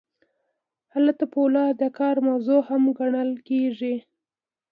[0.93, 3.95] هلته فولاد د کار موضوع هم ګڼل کیږي.